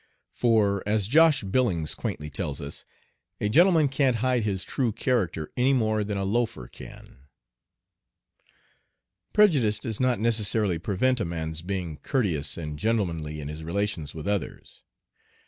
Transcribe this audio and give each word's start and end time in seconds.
For, 0.31 0.81
as 0.87 1.07
Josh 1.07 1.43
Billings 1.43 1.93
quaintly 1.93 2.31
tells 2.31 2.59
us, 2.59 2.85
"a 3.39 3.47
gentleman 3.49 3.87
kant 3.87 4.15
hide 4.15 4.41
hiz 4.43 4.63
true 4.63 4.91
karakter 4.91 5.49
enny 5.55 5.73
more 5.73 6.03
than 6.03 6.17
a 6.17 6.23
loafer 6.23 6.67
kan." 6.67 7.17
Prejudice 9.31 9.77
does 9.77 9.99
not 9.99 10.19
necessarily 10.19 10.79
prevent 10.79 11.19
a 11.19 11.23
man's 11.25 11.61
being 11.61 11.97
courteous 11.97 12.57
and 12.57 12.79
gentlemanly 12.79 13.39
in 13.39 13.47
his 13.47 13.63
relations 13.63 14.15
with 14.15 14.27
others. 14.27 14.81